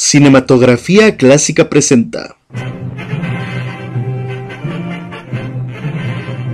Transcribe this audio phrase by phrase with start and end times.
[0.00, 2.36] Cinematografía Clásica presenta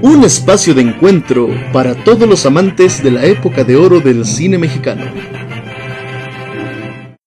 [0.01, 4.57] Un espacio de encuentro para todos los amantes de la época de oro del cine
[4.57, 5.05] mexicano.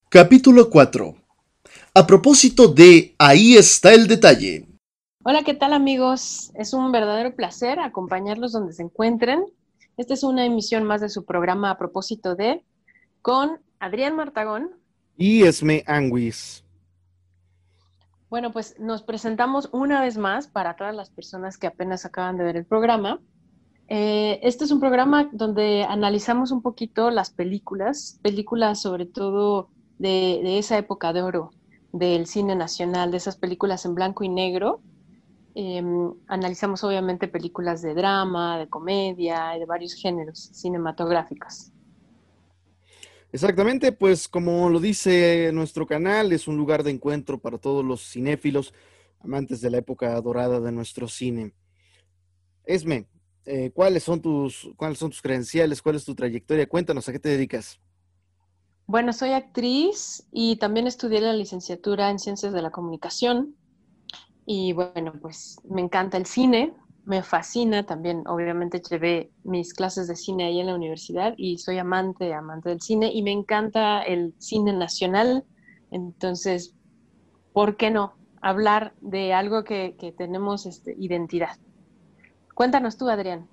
[0.09, 1.15] Capítulo 4.
[1.93, 4.65] A propósito de Ahí está el detalle.
[5.23, 6.51] Hola, ¿qué tal amigos?
[6.55, 9.45] Es un verdadero placer acompañarlos donde se encuentren.
[9.97, 12.63] Esta es una emisión más de su programa A propósito de
[13.21, 14.71] con Adrián Martagón.
[15.17, 16.63] Y Esme Anguis.
[18.29, 22.43] Bueno, pues nos presentamos una vez más para todas las personas que apenas acaban de
[22.43, 23.19] ver el programa.
[23.87, 30.59] Eh, este es un programa donde analizamos un poquito las películas, películas sobre todo de,
[30.59, 31.51] esa época de oro
[31.93, 34.81] del cine nacional, de esas películas en blanco y negro.
[35.55, 41.71] Em, analizamos obviamente películas de drama, de comedia de varios géneros cinematográficos.
[43.31, 48.01] Exactamente, pues como lo dice nuestro canal, es un lugar de encuentro para todos los
[48.01, 48.73] cinéfilos,
[49.19, 51.53] amantes de la época dorada de nuestro cine.
[52.63, 53.07] Esme,
[53.45, 55.81] eh, ¿cuáles, son tus, ¿cuáles son tus credenciales?
[55.81, 56.67] ¿Cuál es tu trayectoria?
[56.67, 57.79] Cuéntanos, ¿a qué te dedicas?
[58.85, 63.55] Bueno, soy actriz y también estudié la licenciatura en Ciencias de la Comunicación.
[64.45, 66.73] Y bueno, pues me encanta el cine,
[67.07, 71.77] me fascina también, obviamente llevé mis clases de cine ahí en la universidad y soy
[71.77, 75.45] amante, amante del cine y me encanta el cine nacional.
[75.89, 76.75] Entonces,
[77.53, 81.57] ¿por qué no hablar de algo que, tenemos este, identidad?
[82.53, 83.47] Cuéntanos tú, Adrián.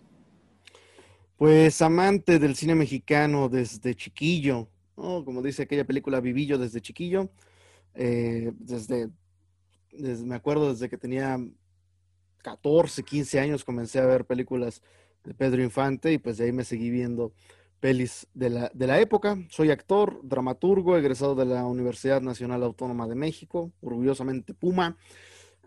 [1.36, 7.30] Pues amante del cine mexicano desde chiquillo, como dice aquella película Vivillo desde chiquillo,
[7.94, 9.10] eh, desde,
[9.92, 11.38] me acuerdo desde que tenía
[12.44, 14.82] 14, 15 años comencé a ver películas
[15.24, 17.32] de Pedro Infante y pues de ahí me seguí viendo
[17.80, 19.38] pelis de la, de la época.
[19.48, 24.96] Soy actor, dramaturgo, egresado de la Universidad Nacional Autónoma de México, orgullosamente Puma.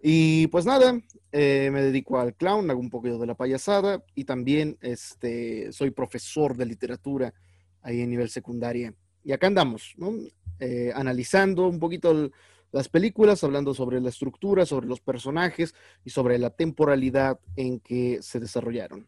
[0.04, 4.26] Y pues nada, eh, me dedico al clown, hago un poquito de la payasada y
[4.26, 7.34] también este, soy profesor de literatura
[7.82, 8.94] ahí en nivel secundaria.
[9.24, 10.14] Y acá andamos, ¿no?
[10.60, 12.32] Eh, analizando un poquito el,
[12.72, 15.74] las películas, hablando sobre la estructura, sobre los personajes
[16.04, 19.08] y sobre la temporalidad en que se desarrollaron.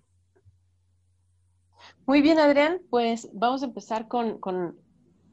[2.06, 4.40] Muy bien, Adrián, pues vamos a empezar con,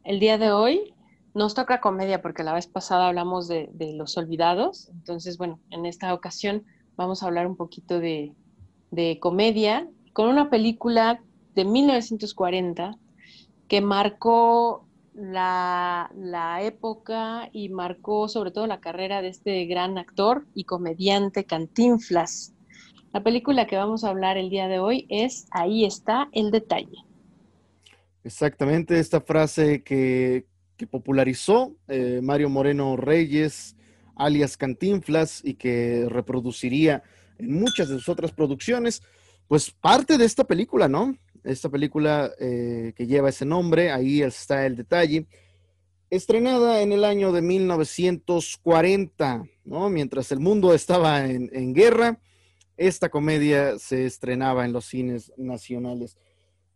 [0.04, 0.94] el día de hoy.
[1.34, 4.88] Nos toca comedia porque la vez pasada hablamos de, los olvidados.
[4.90, 6.64] Entonces, bueno, en esta ocasión
[6.96, 8.34] vamos a hablar un poquito de,
[9.20, 11.20] comedia con una película
[11.54, 12.96] de 1940
[13.68, 14.85] que marcó
[15.16, 22.52] la, época y marcó sobre todo la carrera de este gran actor y comediante Cantinflas.
[23.12, 26.98] La película que vamos a hablar el día de hoy es Ahí está el detalle.
[28.24, 30.44] Exactamente, esta frase que,
[30.90, 33.76] popularizó eh, Mario Moreno Reyes,
[34.14, 37.02] alias Cantinflas, y que reproduciría
[37.38, 39.02] en muchas de sus otras producciones,
[39.48, 41.16] pues parte de esta película, ¿no?
[41.46, 45.26] Esta película eh, que lleva ese nombre, ahí está el detalle,
[46.10, 49.88] estrenada en el año de 1940, ¿no?
[49.88, 52.20] Mientras el mundo estaba en, guerra,
[52.76, 56.16] esta comedia se estrenaba en los cines nacionales.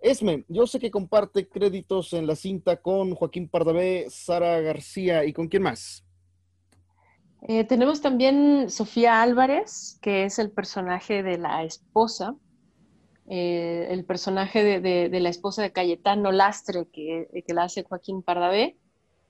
[0.00, 5.32] Esme, yo sé que comparte créditos en la cinta con Joaquín Pardavé, Sara García y
[5.32, 6.04] con quién más.
[7.42, 12.37] Eh, tenemos también Sofía Álvarez, que es el personaje de la esposa
[13.33, 18.77] eh, el personaje de, la esposa de Cayetano Lastre, que, la hace Joaquín Pardavé.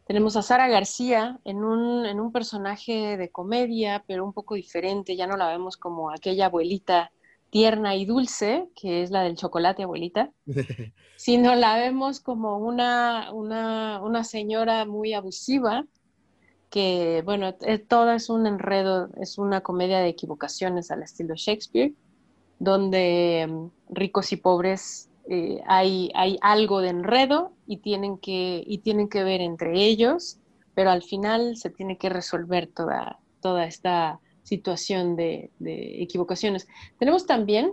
[0.07, 5.37] Tenemos a Sara García en un, personaje de comedia, pero un poco diferente, ya no
[5.37, 7.13] la vemos como aquella abuelita
[7.51, 10.31] tierna y dulce, que es la del chocolate abuelita,
[11.17, 15.85] sino la vemos como una, una, señora muy abusiva,
[16.71, 21.93] que, bueno, eh, todo es un enredo, es una comedia de equivocaciones al estilo Shakespeare
[22.61, 28.79] donde mm, ricos y pobres eh, hay, hay, algo de enredo y tienen, que, y
[28.79, 30.39] tienen que ver entre ellos,
[30.75, 36.69] pero al final se tiene que resolver toda, toda esta situación de, de equivocaciones.
[36.99, 37.73] Tenemos también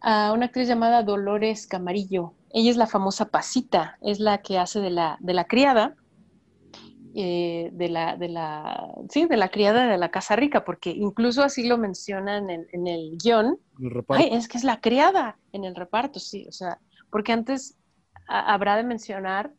[0.00, 2.32] a una actriz llamada Dolores Camarillo.
[2.50, 5.94] Ella es la famosa Pasita, es la que hace de la, de la criada
[7.18, 11.42] eh, de, la, de, la, sí, de la criada de la Casa Rica, porque incluso
[11.42, 13.58] así lo mencionan en, en el guion.
[14.08, 16.78] Ay, es que es la criada en el reparto, sí, o sea,
[17.08, 17.78] porque antes
[18.26, 19.50] habrá de mencionar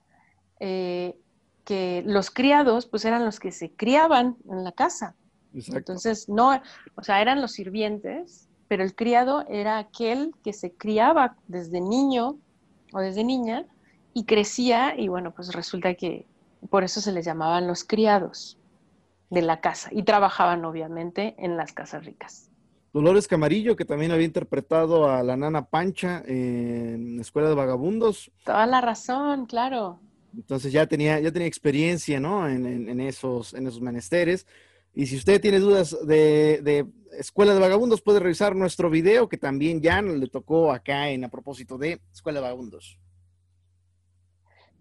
[0.59, 1.17] eh,
[1.65, 5.15] que los criados, pues eran los que se criaban en la casa.
[5.51, 6.61] Entonces, no,
[6.93, 12.37] o sea, eran los sirvientes, pero el criado era aquel que se criaba desde niño
[12.93, 13.65] o desde niña
[14.13, 16.27] y crecía y bueno, pues resulta que
[16.69, 18.57] por eso se les llamaban los criados
[19.29, 22.49] de la casa y trabajaban obviamente en las casas ricas.
[22.93, 28.31] Dolores Camarillo, que también había interpretado a la nana Pancha en Escuela de Vagabundos.
[28.43, 29.99] Toda la razón, claro.
[30.35, 32.47] Entonces ya tenía, ya tenía experiencia, ¿no?
[32.47, 34.47] En, esos, en esos menesteres.
[34.93, 36.87] Y si usted tiene dudas de, de,
[37.17, 41.29] Escuela de Vagabundos, puede revisar nuestro video que también ya le tocó acá en a
[41.29, 42.99] propósito de Escuela de Vagabundos.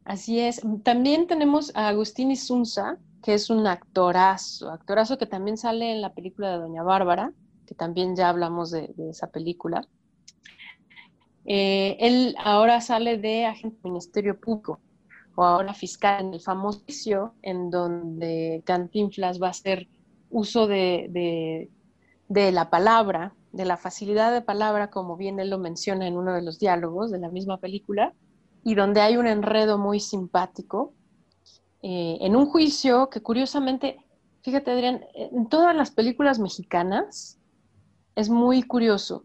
[0.06, 0.62] Así es.
[0.84, 6.14] También tenemos a Agustín Isunza, que es un actorazo, actorazo que también sale en la
[6.14, 7.32] película de Doña Bárbara,
[7.66, 9.84] que también ya hablamos de, esa película.
[11.44, 14.78] Eh, él ahora sale de agente del Ministerio Público
[15.34, 19.88] o ahora fiscal en el famoso juicio en donde Cantinflas va a hacer
[20.30, 21.68] uso de,
[22.28, 26.32] de la palabra, de la facilidad de palabra, como bien él lo menciona en uno
[26.32, 28.14] de los diálogos de la misma película,
[28.66, 30.92] y donde hay un enredo muy simpático,
[31.82, 33.96] eh, en un juicio que curiosamente,
[34.42, 37.38] fíjate Adrián, en todas las películas mexicanas
[38.16, 39.24] es muy curioso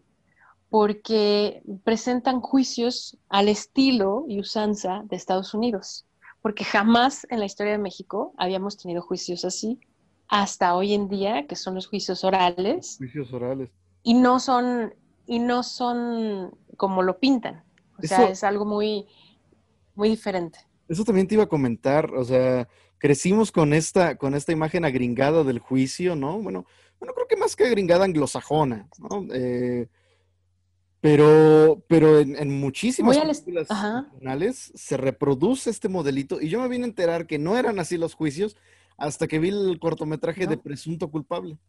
[0.69, 6.05] porque presentan juicios al estilo y usanza de Estados Unidos,
[6.43, 9.79] porque jamás en la historia de México habíamos tenido juicios así,
[10.27, 12.97] hasta hoy en día, que son los juicios orales.
[12.99, 13.71] Juicios orales.
[14.03, 14.93] Y no son,
[15.25, 17.63] y no son como lo pintan.
[17.97, 19.07] O sea, es algo muy,
[20.01, 20.57] muy diferente.
[20.89, 22.67] Eso también te iba a comentar, o sea,
[22.97, 26.39] crecimos con esta, con esta imagen agringada del juicio, ¿no?
[26.41, 26.65] Bueno,
[26.99, 29.27] bueno, creo que más que agringada anglosajona, ¿no?
[29.31, 29.87] Eh,
[31.01, 36.87] pero, pero en, muchísimas películas nacionales se reproduce este modelito y yo me vine a
[36.87, 38.57] enterar que no eran así los juicios
[38.97, 41.59] hasta que vi el cortometraje de Presunto Culpable.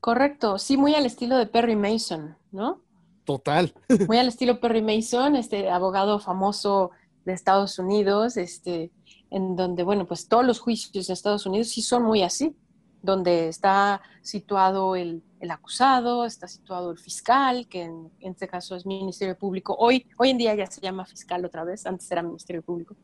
[0.00, 2.82] Correcto, sí, muy al estilo de Perry Mason, ¿no?
[3.24, 3.72] Total.
[4.08, 6.90] Muy al estilo Perry Mason, este abogado famoso
[7.24, 8.90] de Estados Unidos, este,
[9.30, 12.56] en donde, bueno, pues todos los juicios de Estados Unidos sí son muy así,
[13.02, 19.36] donde está situado el, acusado, está situado el fiscal, que en, este caso es Ministerio
[19.36, 19.74] Público.
[19.78, 22.94] Hoy, hoy en día ya se llama fiscal otra vez, antes era Ministerio Público.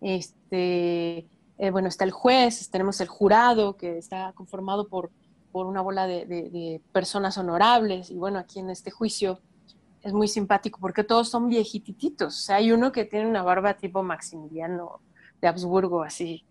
[0.00, 1.26] Este,
[1.58, 5.10] eh, bueno, está el juez, tenemos el jurado, que está conformado por,
[5.52, 9.40] por una bola de, de personas honorables, y bueno, aquí en este juicio
[10.06, 12.36] es muy simpático porque todos son viejititos.
[12.36, 15.00] O sea, hay uno que tiene una barba tipo Maximiliano
[15.40, 16.46] de Habsburgo, así,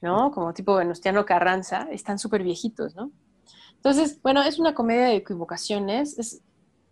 [0.00, 0.32] ¿no?
[0.32, 1.86] Como tipo Venustiano Carranza.
[1.92, 3.12] Están súper viejitos, ¿no?
[3.76, 6.18] Entonces, bueno, es una comedia de equivocaciones.
[6.18, 6.42] Es,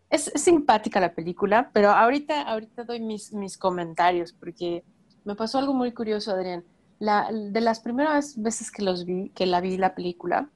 [0.08, 4.84] es, simpática la película, pero ahorita, ahorita doy mis, mis comentarios porque
[5.24, 6.64] me pasó algo muy curioso, Adrián.
[7.00, 10.48] La, de las primeras veces que los vi, que la vi la película,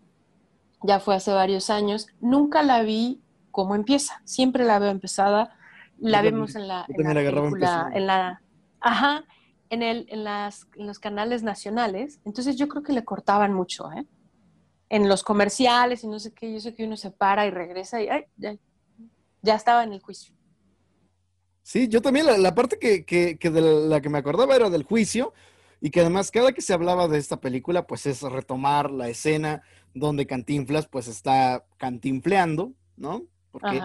[0.85, 4.21] ya fue hace varios años, nunca la vi cómo empieza.
[4.25, 5.55] Siempre la veo empezada.
[5.99, 7.15] La vemos en la, en
[7.61, 8.43] la en la,
[8.81, 9.25] ajá,
[9.71, 12.21] en, el, en, las, en los canales nacionales.
[12.25, 14.07] Entonces yo creo que le cortaban mucho, ¿eh?
[14.91, 18.01] En los comerciales y no sé qué, yo sé que uno se para y regresa
[18.01, 20.35] y ay, ya, estaba en el juicio.
[21.63, 24.85] Sí, yo también la, parte que, que, que, de la que me acordaba era del
[24.85, 25.35] juicio
[25.81, 29.63] y que además cada que se hablaba de esta película pues es retomar la escena
[29.95, 33.25] donde Cantinflas pues está cantinfleando, ¿no?
[33.59, 33.81] Porque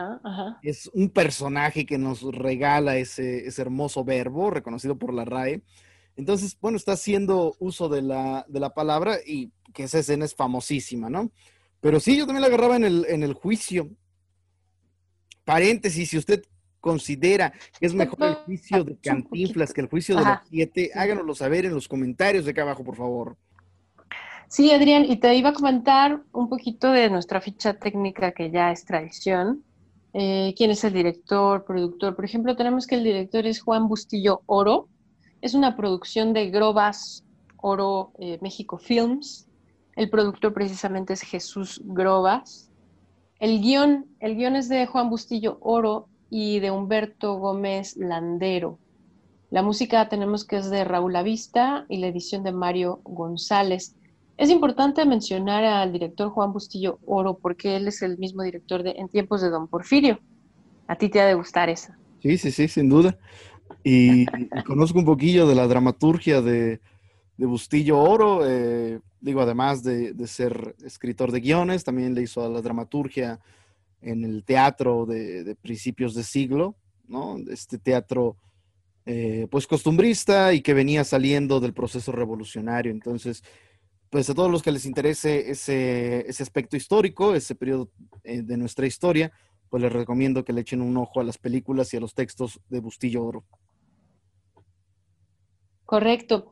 [0.61, 5.61] es un personaje que nos regala ese, hermoso verbo reconocido por la RAE.
[6.15, 11.31] Entonces, bueno, está haciendo uso de la, palabra y que esa escena es famosísima, ¿no?
[11.81, 13.89] Pero sí, yo también la agarraba en el, en el juicio.
[15.43, 16.43] Paréntesis, si usted
[16.79, 21.33] considera que es mejor el juicio de Cantinflas que el juicio de los siete, háganoslo
[21.33, 23.37] saber en los comentarios de acá abajo, por favor.
[24.49, 28.71] Sí, Adrián, y te iba a comentar un poquito de nuestra ficha técnica que ya
[28.71, 29.63] es tradición.
[30.13, 32.15] Eh, ¿Quién es el director, productor?
[32.15, 34.87] Por ejemplo, tenemos que el director es Juan Bustillo Oro.
[35.41, 37.23] Es una producción de Grobas
[37.57, 39.47] Oro eh, México Films.
[39.95, 42.69] El productor precisamente es Jesús Grobas.
[43.39, 48.79] El guion, el guion es de Juan Bustillo Oro y de Humberto Gómez Landero.
[49.49, 53.95] La música tenemos que es de Raúl Avista y la edición de Mario González.
[54.37, 58.91] Es importante mencionar al director Juan Bustillo Oro porque él es el mismo director de
[58.91, 60.19] En tiempos de Don Porfirio.
[60.87, 61.97] A ti te ha de gustar esa.
[62.21, 63.17] Sí, sí, sí, sin duda.
[63.83, 64.25] Y,
[64.65, 66.79] conozco un poquillo de la dramaturgia de,
[67.37, 68.41] Bustillo Oro.
[68.47, 73.39] Eh, digo, además de, ser escritor de guiones, también le hizo a la dramaturgia
[74.01, 76.75] en el teatro de, principios de siglo,
[77.07, 77.37] ¿no?
[77.49, 78.37] Este teatro,
[79.05, 82.91] eh, pues costumbrista y que venía saliendo del proceso revolucionario.
[82.91, 83.43] Entonces,
[84.13, 87.89] pues a todos los que les interese ese, aspecto histórico, ese periodo
[88.23, 89.31] eh, de nuestra historia,
[89.71, 92.59] pues les recomiendo que le echen un ojo a las películas y a los textos
[92.69, 93.43] de Bustillo Oro.
[95.83, 96.51] Correcto.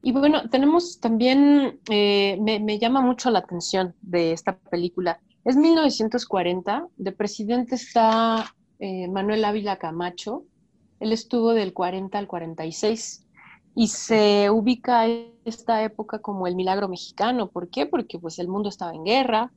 [0.00, 5.20] Y bueno, tenemos también, eh, me, llama mucho la atención de esta película.
[5.44, 10.46] Es 1940, de presidente está eh, Manuel Ávila Camacho,
[11.00, 13.23] él estuvo del 40 al 46
[13.74, 15.06] y se ubica
[15.44, 17.48] esta época como el milagro mexicano.
[17.48, 17.86] ¿Por qué?
[17.86, 19.52] Porque pues el mundo estaba en guerra,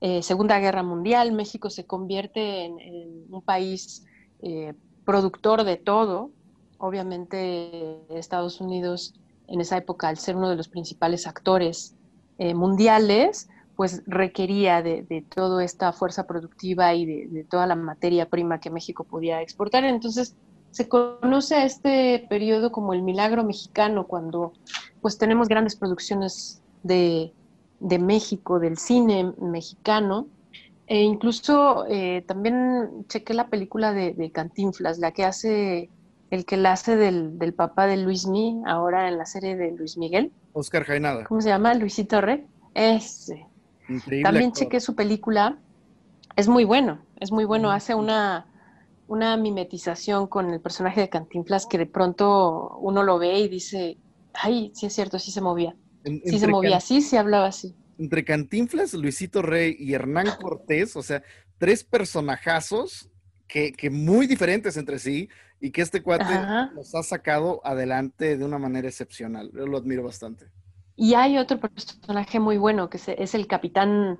[0.00, 4.06] eh, Segunda Guerra Mundial, México se convierte en, un país
[4.42, 6.30] eh, productor de todo.
[6.78, 9.14] Obviamente Estados Unidos
[9.48, 11.96] en esa época, al ser uno de los principales actores
[12.38, 18.60] eh, mundiales, pues requería de, toda esta fuerza productiva y de, toda la materia prima
[18.60, 19.84] que México podía exportar.
[19.84, 20.36] Entonces,
[20.78, 24.52] se conoce a este periodo como el milagro mexicano, cuando
[25.00, 27.32] pues tenemos grandes producciones de,
[27.80, 30.28] de México, del cine mexicano.
[30.86, 35.90] E incluso eh, también chequé la película de, Cantinflas, la que hace,
[36.30, 39.72] el que la hace del, del papá de Luis Mi, ahora en la serie de
[39.72, 40.30] Luis Miguel.
[40.52, 41.24] Oscar Jainada.
[41.24, 41.74] ¿Cómo se llama?
[41.74, 42.46] Luisito Rey.
[42.74, 43.44] Ese.
[44.22, 45.58] también chequé su película.
[46.36, 47.72] Es muy bueno, es muy bueno.
[47.72, 48.46] Hace una,
[49.08, 53.98] una mimetización con el personaje de Cantinflas que de pronto uno lo ve y dice,
[54.34, 55.74] ay, sí es cierto, sí se movía
[56.24, 57.74] sí se movía así, se hablaba así.
[57.98, 61.22] Entre Cantinflas, Luisito Rey y Hernán Cortés, o sea,
[61.58, 63.10] tres personajazos
[63.46, 65.28] que, muy diferentes entre sí
[65.60, 66.34] y que este cuate
[66.74, 69.50] los ha sacado adelante de una manera excepcional.
[69.52, 70.46] Yo lo admiro bastante.
[70.94, 74.18] Y hay otro personaje muy bueno que es el capitán,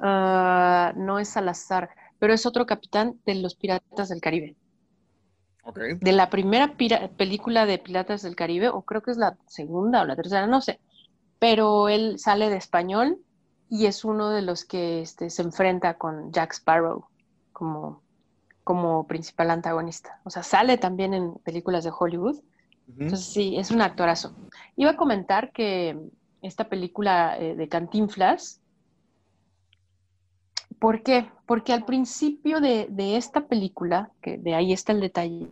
[0.00, 4.54] ah, no es Salazar, pero es otro capitán de los Piratas del Caribe.
[6.00, 6.76] De la primera
[7.16, 10.60] película de Piratas del Caribe, o creo que es la segunda o la tercera, no
[10.60, 10.78] sé
[11.40, 13.18] pero él sale de español
[13.68, 17.06] y es uno de los que este, se enfrenta con Jack Sparrow
[17.52, 18.02] como,
[18.62, 20.20] como principal antagonista.
[20.24, 22.40] O sea, sale también en películas de Hollywood.
[22.98, 24.34] Entonces sí, es un actorazo.
[24.76, 25.98] Iba a comentar que
[26.42, 28.59] esta película eh, de Cantinflas,
[30.80, 31.30] ¿por qué?
[31.46, 35.48] Porque al principio de, de, esta película, que de ahí está el detalle,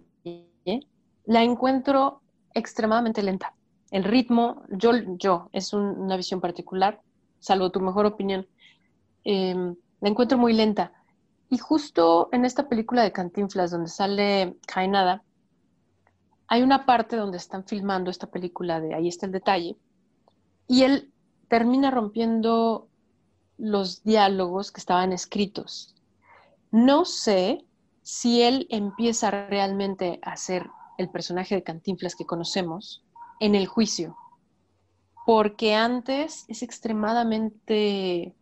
[1.24, 2.22] la encuentro
[2.54, 3.54] extremadamente lenta
[3.90, 7.00] el ritmo, yo, yo, es una visión particular,
[7.38, 8.46] salvo tu mejor opinión,
[9.24, 10.92] em, la encuentro muy lenta.
[11.48, 15.22] Y justo en esta película de Cantinflas, donde sale Jaenada,
[16.46, 19.76] hay una parte donde están filmando esta película de Ahí está el detalle,
[20.66, 21.12] y él
[21.48, 22.88] termina rompiendo
[23.58, 25.94] los diálogos que estaban escritos.
[26.70, 27.64] No sé
[28.02, 33.04] si él empieza realmente a ser el personaje de Cantinflas que conocemos,
[33.40, 34.16] en el juicio,
[35.26, 38.34] porque antes es extremadamente,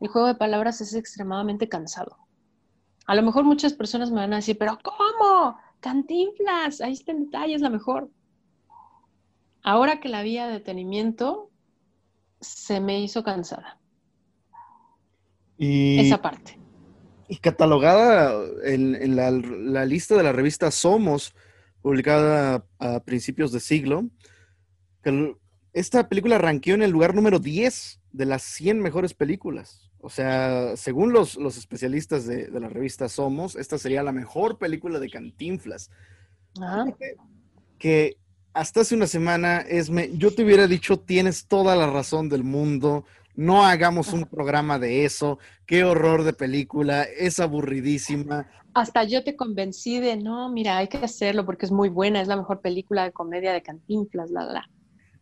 [0.00, 2.18] el juego de palabras es extremadamente cansado.
[3.06, 5.58] A lo mejor muchas personas me van a decir, pero ¿cómo?
[5.80, 8.10] Cantinflas, ahí está el detalle, es la mejor.
[9.62, 11.50] Ahora que la vía de detenimiento,
[12.40, 13.77] se me hizo cansada.
[15.58, 16.58] Y, Esa parte.
[17.28, 21.34] Y catalogada en, la, la, lista de la revista Somos,
[21.82, 24.08] publicada a principios de siglo,
[25.72, 29.90] esta película ranqueó en el lugar número 10 de las 100 mejores películas.
[30.00, 34.98] O sea, según los, los especialistas de, la revista Somos, esta sería la mejor película
[34.98, 35.90] de Cantinflas.
[37.78, 38.16] Que
[38.52, 43.04] hasta hace una semana, Esme, yo te hubiera dicho, tienes toda la razón del mundo,
[43.38, 48.50] no hagamos un programa de eso, qué horror de película, es aburridísima.
[48.74, 52.26] Hasta yo te convencí de, no, mira, hay que hacerlo porque es muy buena, es
[52.26, 54.68] la mejor película de comedia de Cantinflas, la, la.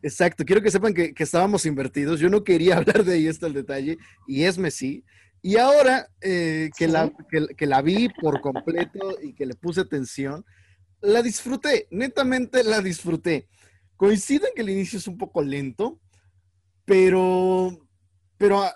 [0.01, 2.19] Exacto, quiero que sepan que, estábamos invertidos.
[2.19, 5.05] Yo no quería hablar de ahí hasta el detalle, y es sí.
[5.43, 10.43] Y ahora eh, que, la, que, la vi por completo y que le puse atención,
[11.03, 13.47] la disfruté, netamente la disfruté.
[13.95, 16.01] Coincide en que el inicio es un poco lento,
[16.87, 17.86] pero,
[18.39, 18.75] pero ah,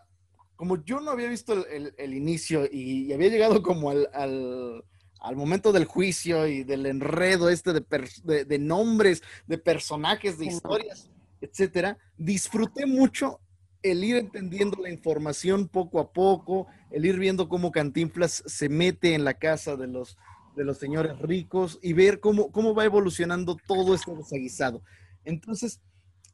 [0.57, 5.87] como yo no había visto el, inicio y, había llegado como al, al, momento del
[5.87, 13.41] juicio y del enredo este de, de nombres, de personajes, de historias, etcétera, disfruté mucho
[13.83, 19.15] el ir entendiendo la información poco a poco, el ir viendo cómo Cantinflas se mete
[19.15, 20.19] en la casa de los,
[20.57, 24.83] de los señores ricos y ver cómo, cómo va evolucionando todo este desaguisado.
[25.25, 25.81] Entonces,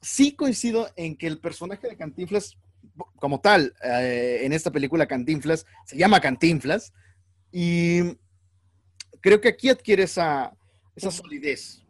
[0.00, 2.56] sí coincido en que el personaje de Cantinflas,
[3.16, 6.92] como tal, eh, en esta película Cantinflas, se llama Cantinflas
[7.52, 8.16] y
[9.20, 10.52] creo que aquí adquiere esa,
[10.94, 11.82] esa solidez.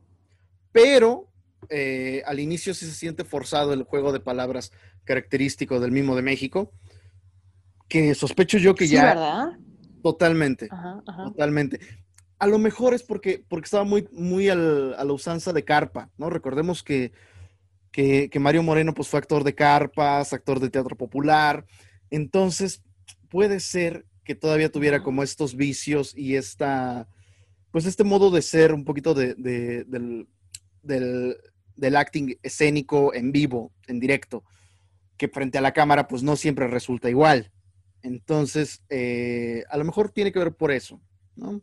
[0.73, 1.29] Pero
[1.69, 4.73] eh, al inicio sí se siente forzado el juego de palabras
[5.05, 6.73] característico del mismo de México,
[7.89, 9.05] que sospecho yo que sí, ya...
[9.05, 9.47] ¿verdad?
[10.03, 10.69] Totalmente,
[11.25, 11.81] totalmente.
[12.39, 16.31] A lo mejor es porque, porque estaba muy, muy a la usanza de carpa, ¿no?
[16.31, 17.13] Recordemos que,
[17.97, 21.65] que, Mario Moreno pues fue actor de carpas, actor de teatro popular,
[22.11, 22.83] entonces
[23.31, 27.09] puede ser que todavía tuviera como estos vicios y esta,
[27.71, 30.29] pues este modo de ser un poquito de, del,
[30.83, 34.45] del, acting escénico en vivo, en directo,
[35.17, 37.51] que frente a la cámara pues no siempre resulta igual.
[38.03, 41.01] Entonces, eh, a lo mejor tiene que ver por eso,
[41.35, 41.63] ¿no?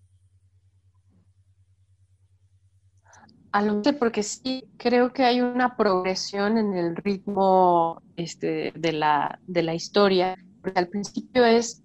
[3.53, 9.39] A lo porque sí creo que hay una progresión en el ritmo este, de, la,
[9.45, 11.83] de la historia, porque al principio es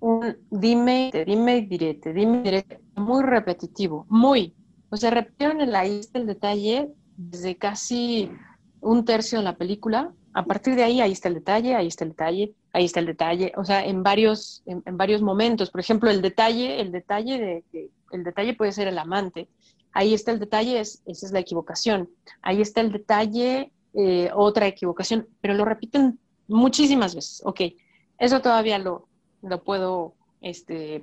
[0.00, 4.54] un dime, dime direte, dime direte, muy repetitivo, muy.
[4.88, 8.30] O sea, repitieron el ahí está el detalle desde casi
[8.80, 10.14] un tercio de la película.
[10.32, 13.06] A partir de ahí, ahí está el detalle, ahí está el detalle, ahí está el
[13.06, 13.52] detalle.
[13.58, 15.70] O sea, en varios, en, varios momentos.
[15.70, 17.38] Por ejemplo, el detalle, el detalle
[17.72, 19.48] de, el detalle puede ser el amante.
[19.92, 22.10] Ahí está el detalle, es, esa es la equivocación.
[22.42, 27.42] Ahí está el detalle, eh, otra equivocación, pero lo repiten muchísimas veces.
[27.44, 27.60] Ok,
[28.18, 29.08] eso todavía lo,
[29.42, 31.02] lo puedo, este,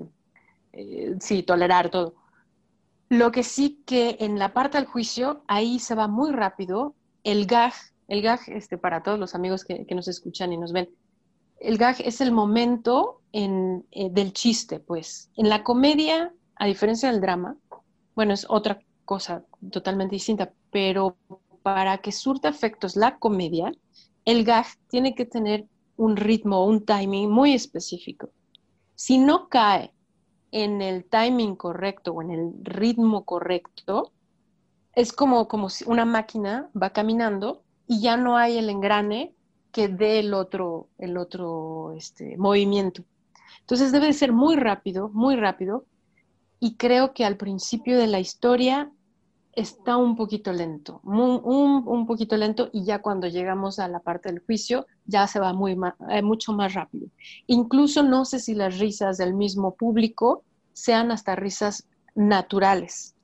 [0.74, 2.16] eh, sí, tolerar todo.
[3.10, 6.96] Lo que sí que en la parte del juicio, ahí se va muy rápido.
[7.24, 7.74] El gag,
[8.08, 10.90] el gag, este, para todos los amigos que, nos escuchan y nos ven,
[11.60, 15.30] el gag es el momento en, eh, del chiste, pues.
[15.36, 17.58] En la comedia, a diferencia del drama,
[18.18, 21.18] bueno, es otra cosa totalmente distinta, pero
[21.62, 23.72] para que surta efectos la comedia,
[24.26, 28.32] el gag tiene que tener un ritmo, un timing muy específico.
[28.96, 29.94] Si no cae
[30.50, 34.12] en el timing correcto o en el ritmo correcto,
[34.96, 39.36] es como, como si una máquina va caminando y ya no hay el engrane
[39.72, 43.04] que dé el otro, el otro este, movimiento.
[43.60, 45.86] Entonces debe de ser muy rápido, muy rápido.
[46.60, 48.92] Y creo que al principio de la historia
[49.58, 54.40] está un poquito lento, un, poquito lento y ya cuando llegamos a la parte del
[54.46, 55.76] juicio ya se va muy
[56.12, 57.08] eh, mucho más rápido.
[57.48, 63.16] Incluso no sé si las risas del mismo público sean hasta risas naturales,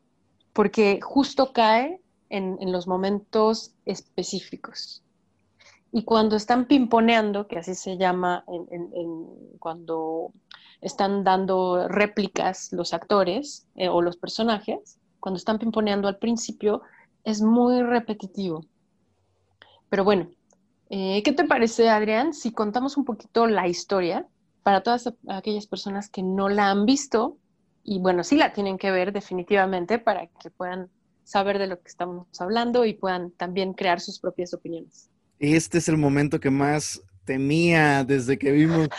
[0.54, 5.04] porque justo cae en, los momentos específicos.
[5.92, 8.44] Y cuando están pimponeando, que así se llama
[9.60, 10.32] cuando
[10.84, 16.82] están dando réplicas los actores eh, o los personajes, cuando están pimponeando al principio,
[17.24, 18.66] es muy repetitivo.
[19.90, 20.30] Pero bueno,
[20.90, 24.28] eh, ¿qué te parece, Adrián, si contamos un poquito la historia
[24.62, 27.38] para todas aquellas personas que no la han visto?
[27.84, 30.90] Y bueno, sí la tienen que ver definitivamente para que puedan
[31.24, 35.10] saber de lo que estamos hablando y puedan también crear sus propias opiniones.
[35.40, 38.90] Este es el momento que más temía desde que vimos.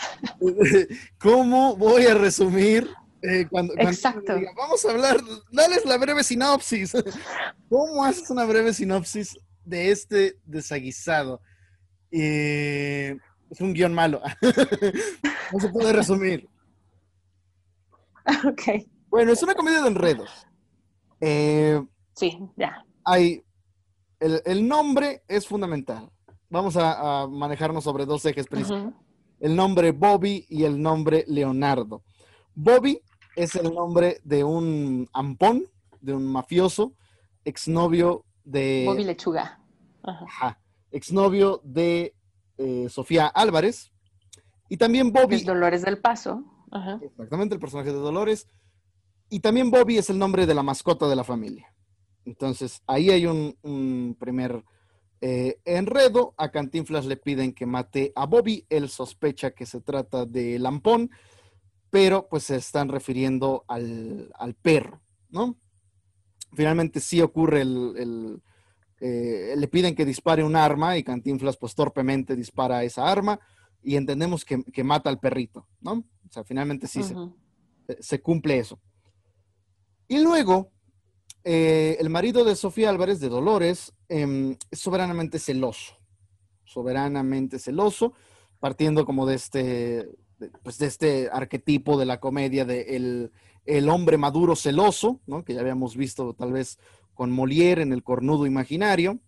[1.19, 2.89] ¿Cómo voy a resumir
[3.21, 4.35] eh, cuando, Exacto.
[4.55, 5.17] vamos a hablar,
[5.51, 6.93] dales la breve sinopsis.
[7.69, 11.41] ¿Cómo haces una breve sinopsis de este desaguisado?
[12.11, 13.17] Eh,
[13.49, 14.21] es un guion malo.
[15.53, 16.47] no se puede resumir.
[18.43, 18.87] Ok.
[19.07, 20.47] Bueno, es una comedia de enredos.
[21.21, 21.79] Eh,
[22.15, 22.83] sí, ya.
[23.03, 23.43] Hay,
[24.19, 26.09] el, nombre es fundamental.
[26.49, 28.93] Vamos a, manejarnos sobre dos ejes principales.
[29.39, 32.03] El nombre Bobby y el nombre Leonardo.
[32.53, 33.01] Bobby
[33.35, 35.65] es el nombre de un ampón,
[35.99, 36.93] de un mafioso,
[37.43, 38.85] exnovio de...
[38.87, 39.61] Bobby Lechuga.
[40.03, 40.59] Ajá.
[40.91, 42.15] exnovio de
[42.57, 43.91] eh, Sofía Álvarez.
[44.69, 45.41] Y también Bobby...
[45.43, 46.43] Dolores del Paso.
[47.01, 48.47] Exactamente, el personaje de Dolores.
[49.29, 51.73] Y también Bobby es el nombre de la mascota de la familia.
[52.25, 54.63] Entonces, ahí hay un, primer
[55.27, 56.33] eh, enredo.
[56.37, 58.65] A Cantinflas le piden que mate a Bobby.
[58.69, 61.09] Él sospecha que se trata de Lampón
[61.95, 65.57] pero pues se están refiriendo al, perro, ¿no?
[66.51, 68.41] Finalmente sí ocurre el,
[68.99, 73.39] eh, le piden que dispare un arma y Cantinflas pues torpemente dispara esa arma
[73.81, 75.93] y entendemos que, mata al perrito, ¿no?
[76.27, 77.01] O sea, finalmente sí
[78.01, 78.77] se, cumple eso.
[80.09, 80.73] Y luego,
[81.47, 85.93] eh, el marido de Sofía Álvarez, de Dolores, em, es soberanamente celoso,
[86.63, 88.13] soberanamente celoso,
[88.59, 90.09] partiendo como de este,
[90.63, 93.29] pues, de este arquetipo de la comedia de
[93.67, 96.79] el, hombre maduro celoso, que ya habíamos visto tal vez
[97.13, 99.19] con Molière en El cornudo imaginario,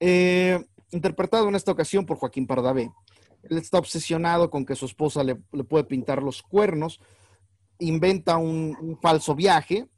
[0.00, 2.90] eh, interpretado en esta ocasión por Joaquín Pardavé.
[3.44, 7.00] Él está obsesionado con que su esposa le, puede pintar los cuernos,
[7.78, 9.88] inventa un falso viaje,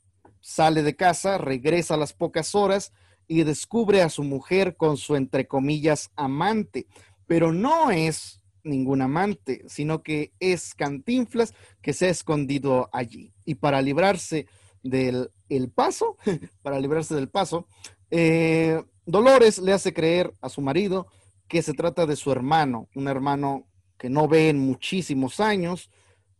[0.45, 2.93] sale de casa, regresa a las pocas horas
[3.27, 6.87] y descubre a su mujer con su, entre comillas, amante,
[7.27, 13.33] pero no es ningún amante, sino que es Cantinflas que se ha escondido allí.
[13.47, 14.47] Y para librarse
[14.83, 16.19] del el paso,
[16.63, 17.67] para librarse del paso,
[18.11, 21.07] eh, Dolores le hace creer a su marido
[21.49, 25.89] que se trata de su hermano, un hermano que no ve en muchísimos años,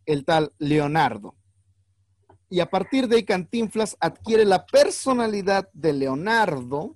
[0.05, 1.35] el tal Leonardo.
[2.49, 6.95] Y a partir de ahí Cantinflas adquiere la personalidad de Leonardo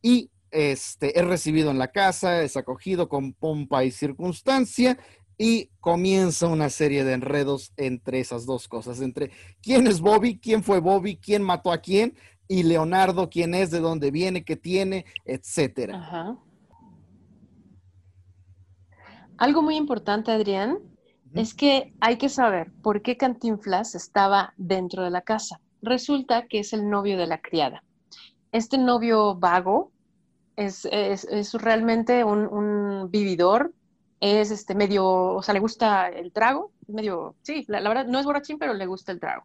[0.00, 4.98] y este, es recibido en la casa, es acogido con pompa y circunstancia
[5.38, 9.30] y comienza una serie de enredos entre esas dos cosas, entre
[9.62, 12.14] quién es Bobby, quién fue Bobby, quién mató a quién
[12.48, 16.36] y Leonardo, quién es, de dónde viene, qué tiene, etcétera.
[19.38, 20.78] Algo muy importante, Adrián,
[21.34, 25.60] es que hay que saber por qué Cantinflas estaba dentro de la casa.
[25.80, 27.82] Resulta que es el novio de la criada.
[28.52, 29.92] Este novio vago
[30.56, 30.86] es,
[31.54, 33.72] realmente un, vividor,
[34.20, 38.26] es este medio, o sea, le gusta el trago, medio, sí, la, verdad no es
[38.26, 39.44] borrachín, pero le gusta el trago.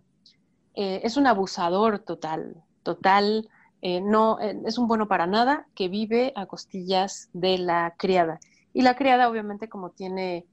[0.76, 3.50] Eh, es un abusador total, total,
[3.82, 8.40] eh, no, eh, es un bueno para nada que vive a costillas de la criada.
[8.74, 10.46] Y la criada, obviamente, como tiene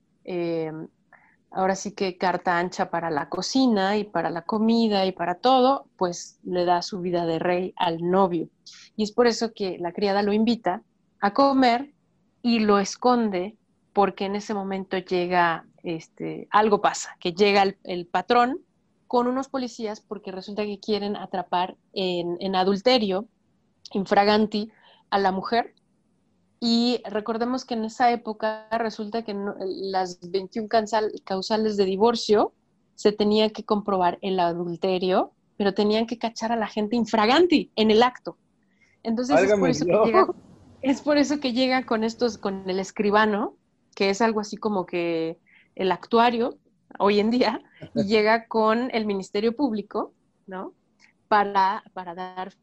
[1.55, 5.87] ahora sí que carta ancha para la cocina y para la comida y para todo,
[5.97, 8.49] pues le da su vida de rey al novio.
[8.97, 10.83] Y es por eso que la criada lo invita
[11.21, 11.93] a comer
[12.43, 13.57] y lo esconde
[13.93, 18.59] porque en ese momento llega, este, algo pasa, que llega el, patrón
[19.07, 23.29] con unos policías porque resulta que quieren atrapar en, en adulterio,
[23.93, 24.71] infraganti,
[25.11, 25.75] a la mujer
[26.67, 30.67] y recordemos que en esa época resulta que las 21
[31.23, 32.55] causales de divorcio
[32.95, 37.91] se tenía que comprobar el adulterio, pero tenían que cachar a la gente infraganti en
[37.91, 38.39] el acto.
[39.03, 40.27] Entonces es por, eso que llega,
[40.81, 43.57] es por eso que llega con estos, con el escribano,
[43.95, 45.39] que es algo así como que
[45.75, 46.57] el actuario
[46.99, 47.61] hoy en día,
[47.95, 50.15] y llega con el Ministerio Público,
[50.47, 50.73] ¿no?
[51.29, 52.55] Para, para dar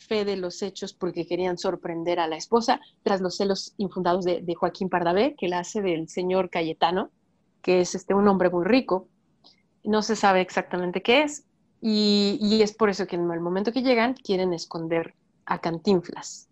[0.00, 4.54] fe de los hechos porque querían sorprender a la esposa tras los celos infundados de,
[4.54, 7.10] Joaquín Pardavé, que la hace del señor Cayetano,
[7.62, 9.06] que es este, un hombre muy rico.
[9.84, 11.44] No se sabe exactamente qué es
[11.80, 15.14] y, es por eso que en el momento que llegan quieren esconder
[15.46, 16.48] a Cantinflas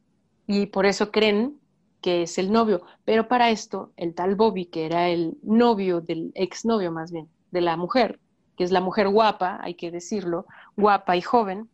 [0.46, 1.58] y por eso creen
[2.00, 2.82] que es el novio.
[3.04, 7.60] Pero para esto, el tal Bobby, que era el novio del exnovio más bien, de
[7.60, 8.20] la mujer,
[8.56, 11.68] que es la mujer guapa, hay que decirlo, guapa y joven,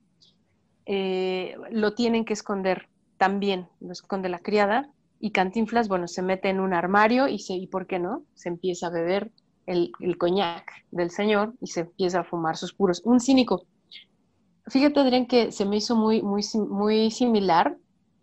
[0.86, 6.50] eh, lo tienen que esconder también, lo esconde la criada y Cantinflas, bueno, se mete
[6.50, 8.24] en un armario y, se, y ¿por qué no?
[8.34, 9.30] Se empieza a beber
[9.66, 13.00] el, el coñac del señor y se empieza a fumar sus puros.
[13.04, 13.64] Un cínico.
[14.66, 17.76] Fíjate, Adrián, que se me hizo muy, muy, muy similar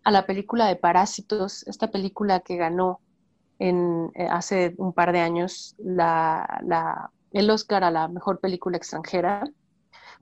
[0.04, 3.00] a la película de Parásitos, esta película que ganó
[3.58, 8.76] en, eh, hace un par de años la, la, el Oscar a la mejor película
[8.76, 9.44] extranjera,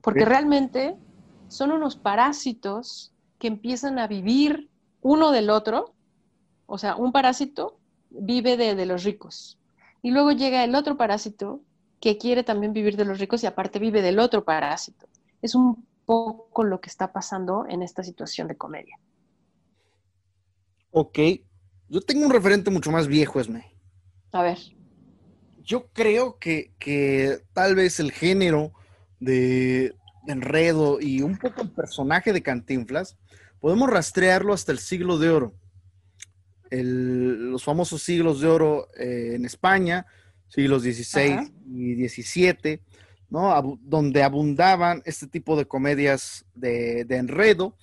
[0.01, 0.95] porque realmente
[1.51, 4.69] son unos parásitos que empiezan a vivir
[5.01, 5.93] uno del otro,
[6.65, 7.77] o sea, un parásito
[8.09, 9.59] vive de, los ricos.
[10.01, 11.61] Y luego llega el otro parásito
[11.99, 15.07] que quiere también vivir de los ricos y aparte vive del otro parásito.
[15.41, 18.97] Es un poco lo que está pasando en esta situación de comedia.
[20.91, 21.19] Ok,
[21.89, 23.75] yo tengo un referente mucho más viejo, Esme.
[24.31, 24.57] A ver.
[25.63, 28.71] Yo creo que, que tal vez el género
[29.19, 29.93] de,
[30.27, 33.17] enredo y un poco el personaje de Cantinflas,
[33.59, 35.53] podemos rastrearlo hasta el siglo de oro.
[36.71, 40.05] los famosos siglos de oro eh, en España,
[40.47, 42.81] siglos XVI y XVII,
[43.29, 43.79] ¿no?
[43.81, 47.75] donde abundaban este tipo de comedias de, enredo,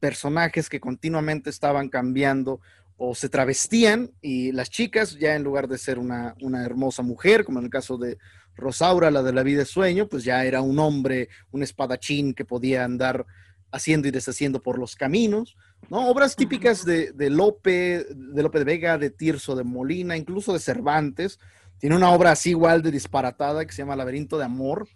[0.00, 2.60] personajes que continuamente estaban cambiando
[2.96, 7.44] o se travestían y las chicas ya en lugar de ser una, una hermosa mujer,
[7.44, 8.18] como en el caso de
[8.60, 12.44] Rosaura, la de la vida de sueño, pues ya era un hombre, un espadachín que
[12.44, 13.26] podía andar
[13.72, 15.56] haciendo y deshaciendo por los caminos,
[15.88, 16.08] ¿no?
[16.08, 21.38] Obras típicas de, Lope, de Lope de Vega, de Tirso de Molina, incluso de Cervantes.
[21.78, 24.88] Tiene una obra así igual de disparatada que se llama Laberinto de Amor,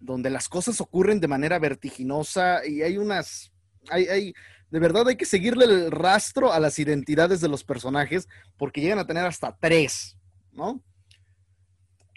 [0.00, 3.52] donde las cosas ocurren de manera vertiginosa y hay unas,
[3.90, 4.34] hay, hay,
[4.70, 8.98] de verdad hay que seguirle el rastro a las identidades de los personajes porque llegan
[8.98, 10.16] a tener hasta tres,
[10.52, 10.82] ¿no?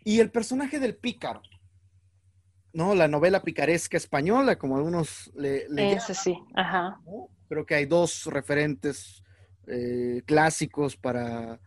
[0.08, 1.42] Y el personaje del pícaro,
[2.72, 2.96] ¿no?
[2.96, 7.02] La novela picaresca española, como algunos le, le sí, ajá.
[7.50, 9.22] Creo que hay dos referentes
[9.68, 11.60] eh, clásicos para,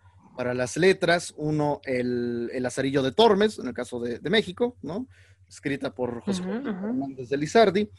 [0.55, 1.35] las letras.
[1.37, 5.07] Uno, el, el Lazarillo de Tormes, en el caso de, México, ¿no?
[5.46, 7.90] Escrita por José Hernández de Lizardi.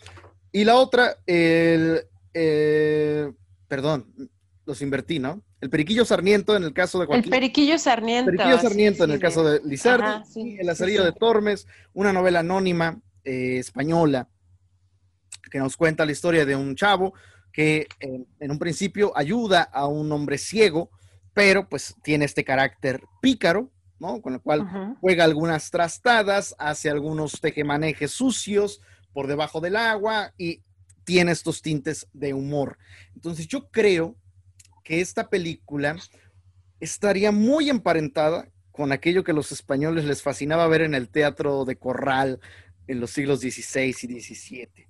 [0.52, 2.02] Y la otra, el,
[2.34, 3.32] eh,
[3.68, 4.12] perdón,
[4.72, 5.44] los invertí, ¿no?
[5.60, 7.26] El Periquillo Sarmiento en el caso de Joaquín.
[7.26, 8.32] El Periquillo Sarmiento.
[8.32, 10.58] Periquillo Sarmiento en el caso de Lizardi.
[10.58, 14.30] el Azarillo de Tormes, una novela anónima eh, española
[15.52, 17.14] que nos cuenta la historia de un chavo
[17.52, 20.90] que en un principio ayuda a un hombre ciego,
[21.34, 24.22] pero pues tiene este carácter pícaro, ¿no?
[24.22, 28.80] Con el cual juega algunas trastadas, hace algunos tejemanejes sucios
[29.12, 30.64] por debajo del agua y
[31.04, 32.78] tiene estos tintes de humor.
[33.14, 34.16] Entonces yo creo
[34.84, 35.98] que esta película
[36.80, 41.78] estaría muy emparentada con aquello que los españoles les fascinaba ver en el teatro de
[41.78, 42.40] corral
[42.88, 44.88] en los siglos XVI y XVII.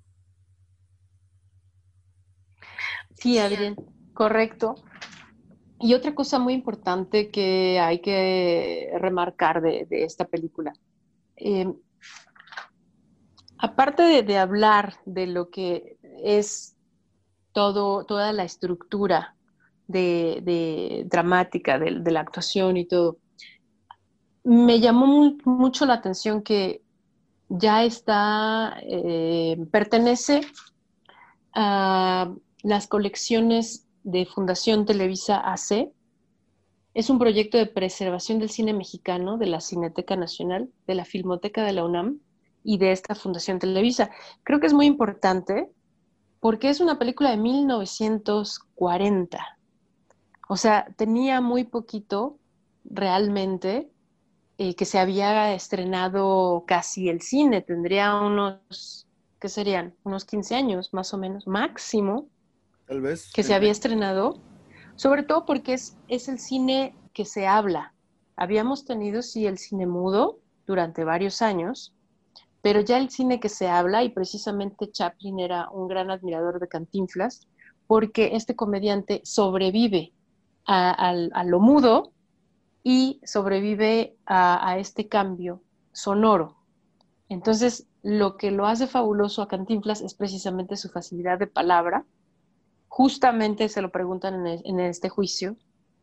[3.15, 3.75] Sí, Adrián,
[4.13, 4.75] correcto.
[5.80, 10.73] Y otra cosa muy importante que hay que remarcar de, esta película.
[11.36, 11.71] Eh,
[13.58, 16.77] aparte de, hablar de lo que es
[17.51, 19.36] toda la estructura
[19.88, 23.17] de, dramática de, la actuación y todo,
[24.44, 26.82] me llamó mucho la atención que
[27.50, 30.41] ya está, eh, pertenece
[31.54, 35.91] a las colecciones de Fundación Televisa AC.
[36.94, 41.63] Es un proyecto de preservación del cine mexicano de la Cineteca Nacional, de la Filmoteca
[41.63, 42.20] de la UNAM
[42.63, 44.12] y de esta Fundación Televisa.
[44.44, 45.72] Creo que es muy importante
[46.39, 49.58] porque es una película de 1940.
[50.52, 52.38] O sea, tenía muy poquito
[52.84, 53.90] realmente
[54.58, 57.62] eh, que se había estrenado casi el cine.
[57.62, 59.08] Tendría unos,
[59.40, 59.96] ¿qué serían?
[60.04, 62.28] Unos 15 años más o menos, máximo
[63.34, 64.42] que se había estrenado,
[64.98, 67.94] sobre todo porque es, es el cine que se habla.
[68.36, 71.94] Habíamos tenido, sí, el cine mudo durante varios años,
[72.62, 76.68] pero ya el cine que se habla, y precisamente Chaplin era un gran admirador de
[76.68, 77.48] Cantinflas,
[77.88, 80.12] porque este comediante sobrevive
[80.65, 82.12] a, lo mudo
[82.84, 86.58] y sobrevive a, este cambio sonoro.
[87.30, 92.06] Entonces, lo que lo hace fabuloso a Cantinflas es precisamente su facilidad de palabra,
[92.88, 95.56] justamente se lo preguntan en, este juicio,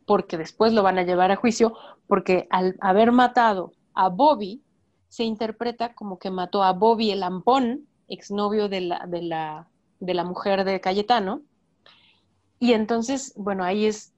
[0.07, 1.75] porque después lo van a llevar a juicio,
[2.07, 4.62] porque al haber matado a Bobby,
[5.09, 9.68] se interpreta como que mató a Bobby el Ampón, exnovio de la, de la,
[10.01, 11.42] de la mujer de Cayetano.
[12.59, 14.12] Y entonces, bueno, ahí es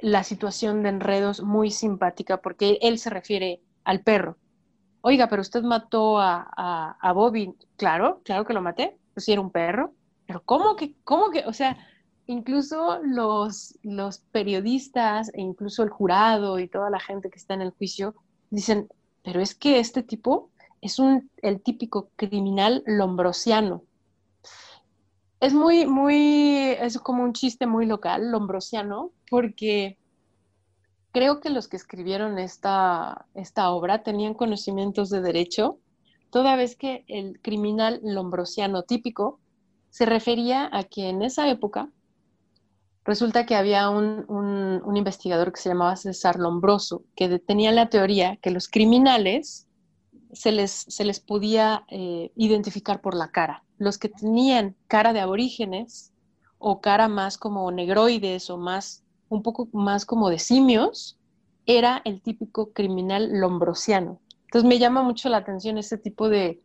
[0.00, 4.36] la situación de enredos muy simpática, porque él se refiere al perro.
[5.00, 7.54] Oiga, pero usted mató a, a, a Bobby.
[7.76, 8.98] Claro, claro que lo maté.
[9.14, 9.92] Pues si era un perro
[10.26, 11.78] pero ¿cómo que, cómo que, o sea,
[12.26, 17.62] incluso los, los periodistas e incluso el jurado y toda la gente que está en
[17.62, 18.14] el juicio
[18.50, 18.88] dicen,
[19.22, 23.82] pero es que este tipo es un, el típico criminal lombrosiano.
[25.40, 29.98] Es muy, muy, es como un chiste muy local, lombrosiano, porque
[31.12, 35.78] creo que los que escribieron esta, esta obra tenían conocimientos de derecho,
[36.30, 39.40] toda vez que el criminal lombrosiano típico
[39.90, 41.90] se refería a que en esa época
[43.04, 48.50] resulta que había un, investigador que se llamaba César Lombroso, que tenía la teoría que
[48.50, 49.65] los criminales
[50.36, 53.64] se les, se les podía eh, identificar por la cara.
[53.78, 56.12] Los que tenían cara de aborígenes
[56.58, 61.18] o cara más como negroides o más, un poco más como de simios,
[61.66, 64.20] era el típico criminal lombrosiano.
[64.44, 66.62] Entonces me llama mucho la atención ese tipo de,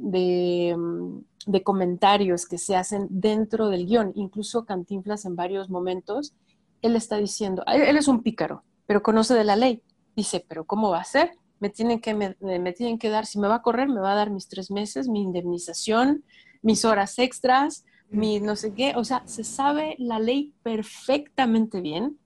[0.00, 4.12] Mm, de, comentarios que se hacen dentro del guion.
[4.14, 6.34] Incluso Cantinflas en varios momentos,
[6.82, 9.82] él está diciendo, él es un pícaro, pero conoce de la ley.
[10.16, 11.32] Dice, pero ¿cómo va a ser?
[11.60, 14.16] Me tienen que, me, tienen que dar, si me va a correr, me va a
[14.16, 16.24] dar mis tres meses, mi indemnización,
[16.62, 18.94] mis horas extras, mi no sé qué.
[18.96, 22.18] O sea, se sabe la ley perfectamente bien.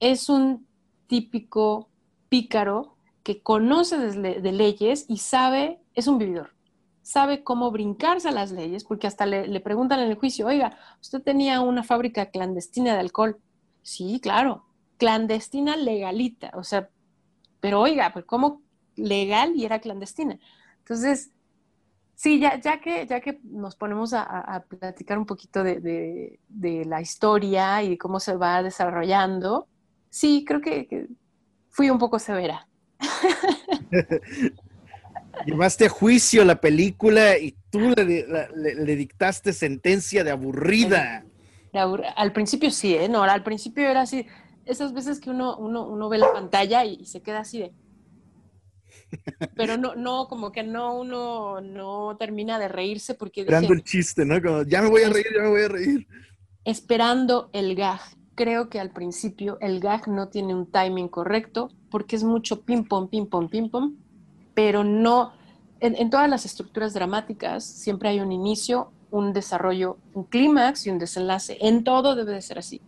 [0.00, 0.66] Es un
[1.06, 1.88] típico
[2.28, 6.50] pícaro que conoce de leyes y sabe, es un vividor
[7.10, 11.20] sabe cómo brincarse a las leyes, porque hasta le, preguntan en el juicio, oiga, usted
[11.20, 13.38] tenía una fábrica clandestina de alcohol.
[13.82, 14.64] Sí, claro,
[14.96, 16.88] clandestina legalita, o sea,
[17.58, 18.62] pero oiga, pues cómo
[18.96, 20.38] legal y era clandestina.
[20.78, 21.30] Entonces,
[22.14, 26.38] sí, ya, ya, que, ya que nos ponemos a, platicar un poquito de,
[26.86, 29.68] la historia y cómo se va desarrollando,
[30.10, 31.08] sí, creo que
[31.70, 32.66] fui un poco severa.
[35.46, 41.24] Llevaste a juicio la película y tú le, dictaste sentencia de aburrida.
[42.16, 43.08] al principio sí, ¿eh?
[43.08, 44.26] No, al principio era así.
[44.66, 47.72] Esas veces que uno, uno, uno ve la pantalla y, se queda así de.
[49.56, 53.42] Pero no, no, como que no, uno no termina de reírse porque.
[53.42, 54.40] Esperando el chiste, ¿no?
[54.40, 56.06] Como, ya me voy a reír, ya me voy a reír.
[56.64, 58.00] Esperando el gag.
[58.34, 63.10] Creo que al principio el gag no tiene un timing correcto porque es mucho ping-pong,
[63.10, 63.94] ping-pong, ping-pong
[64.54, 65.32] pero no,
[65.80, 70.98] en, todas las estructuras dramáticas siempre hay un inicio, un desarrollo, un clímax y un
[70.98, 71.56] desenlace.
[71.60, 72.80] En todo debe de ser así.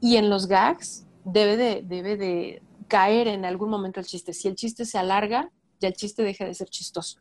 [0.00, 4.32] Y en los gags debe de, debe de caer en algún momento el chiste.
[4.32, 5.50] Si el chiste se alarga,
[5.82, 7.20] ya el chiste deja de ser chistoso.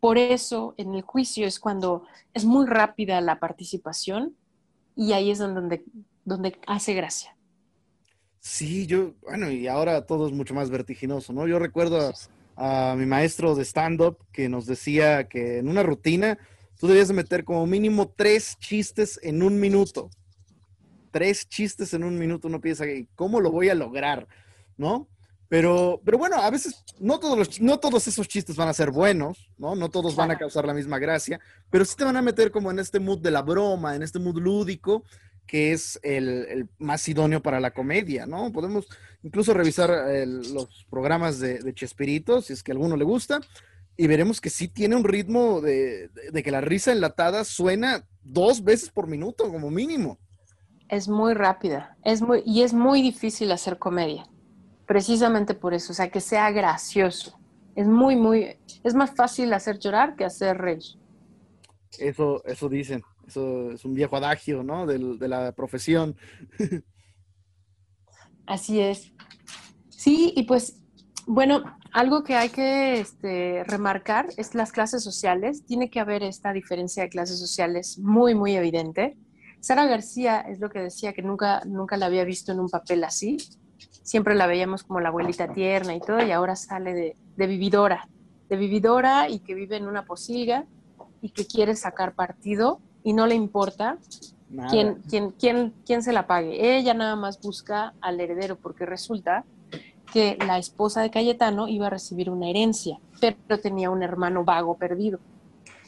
[0.00, 4.34] Por eso en el juicio es cuando es muy rápida la participación
[4.96, 5.84] y ahí es donde,
[6.24, 7.36] donde hace gracia.
[8.40, 11.46] Sí, yo, bueno, y ahora todo es mucho más vertiginoso, ¿no?
[11.46, 12.12] Yo recuerdo
[12.56, 16.38] a, a mi maestro de stand-up que nos decía que en una rutina
[16.78, 20.10] tú debías de meter como mínimo tres chistes en un minuto.
[21.10, 24.26] Tres chistes en un minuto, uno piensa, ¿cómo lo voy a lograr?
[24.76, 25.08] ¿No?
[25.48, 28.90] Pero, pero bueno, a veces no todos, los, no todos esos chistes van a ser
[28.90, 29.74] buenos, ¿no?
[29.74, 31.38] No todos van a causar la misma gracia,
[31.70, 34.18] pero sí te van a meter como en este mood de la broma, en este
[34.18, 35.04] mood lúdico,
[35.46, 38.50] que es el, el más idóneo para la comedia, ¿no?
[38.52, 38.88] Podemos
[39.22, 43.40] incluso revisar el, los programas de, de, Chespirito, si es que a alguno le gusta,
[43.96, 48.06] y veremos que sí tiene un ritmo de, de, de que la risa enlatada suena
[48.22, 50.18] dos veces por minuto, como mínimo.
[50.88, 54.26] Es muy rápida, es muy, y es muy difícil hacer comedia
[54.86, 57.38] precisamente por eso, o sea, que sea gracioso.
[57.74, 60.82] Es muy, muy, es más fácil hacer llorar que hacer reír.
[61.98, 64.86] Eso, eso dicen, eso es un viejo adagio, ¿no?
[64.86, 66.16] De, de la profesión.
[68.46, 69.12] Así es.
[69.88, 70.80] Sí, y pues,
[71.26, 75.64] bueno, algo que hay que este, remarcar es las clases sociales.
[75.64, 79.16] Tiene que haber esta diferencia de clases sociales muy, muy evidente.
[79.60, 83.02] Sara García es lo que decía que nunca, nunca la había visto en un papel
[83.02, 83.38] así
[84.04, 88.08] siempre la veíamos como la abuelita tierna y todo, y ahora sale de, de vividora,
[88.48, 90.66] de vividora y que vive en una posilga
[91.20, 93.98] y que quiere sacar partido y no le importa
[94.70, 96.76] quién, quién, quién, quién se la pague.
[96.76, 99.44] Ella nada más busca al heredero porque resulta
[100.12, 104.76] que la esposa de Cayetano iba a recibir una herencia, pero tenía un hermano vago
[104.76, 105.18] perdido.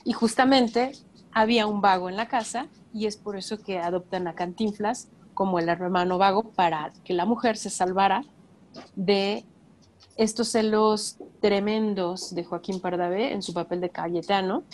[0.04, 0.92] Y justamente
[1.32, 5.58] había un vago en la casa y es por eso que adoptan a Cantinflas como
[5.58, 8.24] el hermano vago para que la mujer se salvara
[8.96, 9.44] de
[10.16, 14.64] estos celos tremendos de Joaquín Pardavé en su papel de Cayetano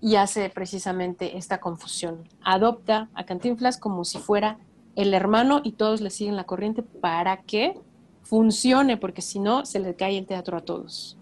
[0.00, 2.28] y hace precisamente esta confusión.
[2.44, 4.58] Adopta a Cantinflas como si fuera
[4.94, 7.74] el hermano y todos le siguen la corriente para que
[8.22, 11.18] funcione, porque si no, se le cae el teatro a todos.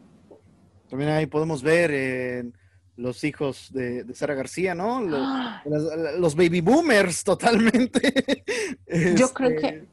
[0.91, 2.53] También ahí podemos ver
[3.01, 5.01] los hijos de, de, Sara García, ¿no?
[5.01, 5.63] Los, ¡Ah!
[5.65, 8.45] los, los baby boomers totalmente.
[8.87, 9.85] Yo este, creo que...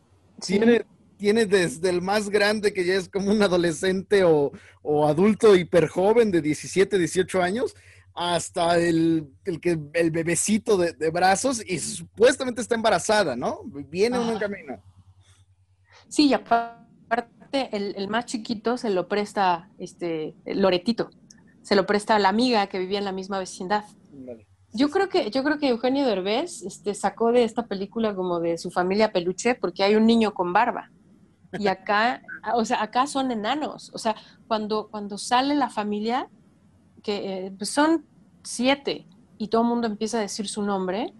[0.46, 0.86] Tiene, sí.
[1.17, 4.52] tiene desde el más grande que ya es como un adolescente o,
[4.84, 7.76] o adulto hiper joven de 17, 18 años,
[8.13, 13.62] hasta el, el, que, el bebecito de, de, brazos y supuestamente está embarazada, ¿no?
[13.65, 14.22] Viene ah.
[14.22, 14.80] un camino.
[16.08, 16.86] Sí, y aparte
[17.52, 21.10] el, el, más chiquito se lo presta este Loretito
[21.68, 23.84] se lo presta a la amiga que vivía en la misma vecindad.
[24.14, 24.48] Vale.
[24.72, 28.58] Yo creo que, yo creo que Eugenio Derbez este, sacó de esta película como de
[28.58, 30.92] su familia peluche porque hay un niño con barba.
[31.60, 32.22] Y acá,
[32.56, 33.92] o sea, acá son enanos.
[33.94, 34.16] O sea,
[34.48, 36.30] cuando, cuando sale la familia,
[37.04, 38.06] que eh, pues son
[38.44, 39.06] siete,
[39.38, 41.14] y todo el mundo empieza a decir su nombre,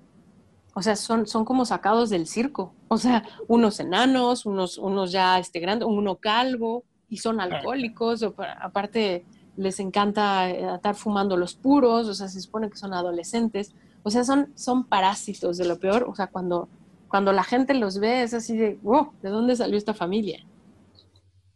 [0.74, 2.74] o sea, son, son como sacados del circo.
[2.88, 8.34] O sea, unos enanos, unos, unos ya este, grandes, uno calvo, y son alcohólicos, o,
[8.62, 9.26] aparte
[9.58, 14.10] les encanta eh, estar fumando los puros, o sea, se supone que son adolescentes, o
[14.10, 16.70] sea, son, son parásitos de lo peor, o sea, cuando,
[17.10, 20.46] cuando la gente los ve es así de, wow, ¿de dónde salió esta familia?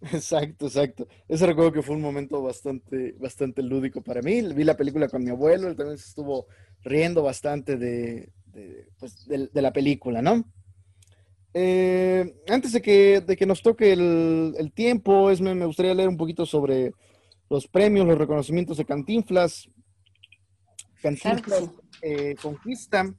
[0.01, 1.07] Exacto, exacto.
[1.27, 4.41] Ese recuerdo que fue un momento bastante, bastante lúdico para mí.
[4.41, 6.47] Vi la película con mi abuelo, él también se estuvo
[6.81, 8.31] riendo bastante de,
[8.99, 10.43] pues, de, la película, ¿no?
[11.53, 16.09] Eh, antes de que, de que, nos toque el, el tiempo, es, me, gustaría leer
[16.09, 16.93] un poquito sobre
[17.51, 19.69] los premios, los reconocimientos de Cantinflas.
[21.01, 21.69] Cantinflas
[22.01, 23.13] eh, conquista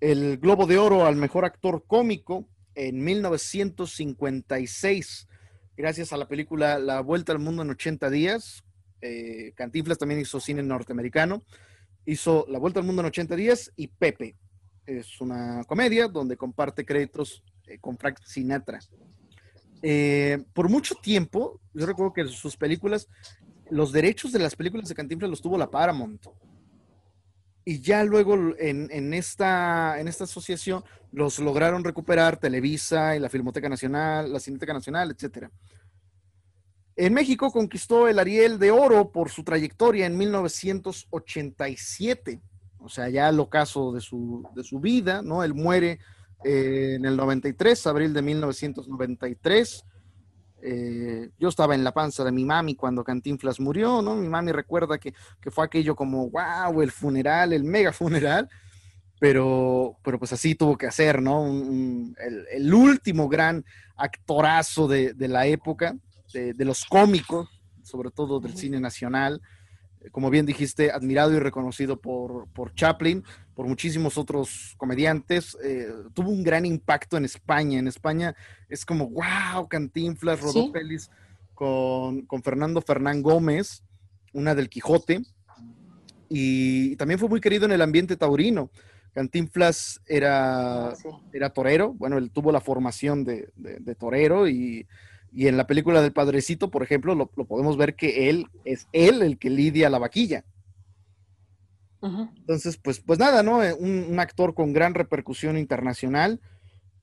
[0.00, 5.28] el Globo de Oro al mejor actor cómico en 1956,
[5.76, 8.64] gracias a la película La Vuelta al Mundo en 80 días.
[9.00, 11.44] Eh, Cantinflas también hizo cine norteamericano.
[12.06, 14.34] Hizo La Vuelta al Mundo en 80 días y Pepe.
[14.84, 18.80] Es una comedia donde comparte créditos eh, con Frank Sinatra.
[19.86, 23.06] Eh, por mucho tiempo, yo recuerdo que sus películas
[23.70, 26.26] los derechos de las películas de Cantinflas los tuvo la Paramount.
[27.64, 33.70] Y ya luego en, esta, en esta asociación los lograron recuperar Televisa y la Filmoteca
[33.70, 35.48] Nacional, la Cineteca Nacional, etc.
[36.96, 42.42] En México conquistó el Ariel de Oro por su trayectoria en 1987,
[42.78, 45.42] o sea, ya el ocaso de su, de su vida, ¿no?
[45.42, 46.00] Él muere
[46.44, 49.86] eh, en el 93, abril de 1993
[50.66, 54.16] Eh, yo estaba en la panza de mi mami cuando Cantinflas murió, ¿no?
[54.16, 55.12] Mi mami recuerda que,
[55.50, 58.48] fue aquello como, wow, el funeral, el mega funeral,
[59.20, 61.46] pero, pero pues así tuvo que hacer, ¿no?
[61.46, 63.62] el, último gran
[63.94, 65.96] actorazo de, la época,
[66.32, 67.48] de, de, los cómicos,
[67.82, 69.42] sobre todo del cine nacional
[70.12, 73.24] como bien dijiste, admirado y reconocido por, Chaplin,
[73.54, 75.56] por muchísimos otros comediantes.
[75.62, 77.78] Eh, tuvo un gran impacto en España.
[77.78, 78.34] En España
[78.68, 80.72] es como, wow, Cantinflas, rodó
[81.54, 83.82] con, Fernando Fernán Gómez,
[84.32, 85.22] una del Quijote.
[86.28, 88.70] Y también fue muy querido en el ambiente taurino.
[89.12, 90.94] Cantinflas era, ah,
[91.32, 94.88] era torero, bueno, él tuvo la formación de, de torero y
[95.34, 99.20] y en la película del Padrecito, por ejemplo, lo, podemos ver que él es él
[99.20, 100.44] el que lidia la vaquilla.
[102.02, 103.64] Entonces, pues, pues nada, ¿no?
[103.64, 106.38] Eh, un, actor con gran repercusión internacional.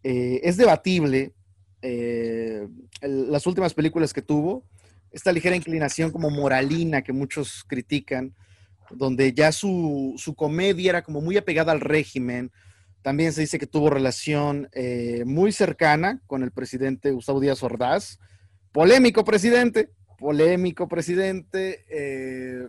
[0.03, 1.33] Eh, es debatible
[1.81, 2.67] eh,
[3.01, 4.63] las últimas películas que tuvo,
[5.11, 8.33] esta ligera inclinación como moralina que muchos critican,
[8.91, 12.51] donde ya su, su comedia era como muy apegada al régimen,
[13.01, 18.19] también se dice que tuvo relación eh, muy cercana con el presidente Gustavo Díaz Ordaz.
[18.71, 22.67] Polémico presidente, polémico presidente eh,